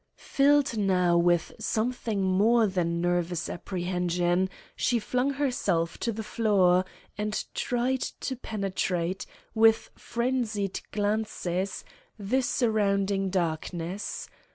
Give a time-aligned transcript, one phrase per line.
[0.17, 6.83] Filled now with something more than nervous apprehension, she flung herself to the floor,
[7.19, 11.85] and tried to penetrate, with frenzied glances,
[12.17, 14.27] the surrounding darkness.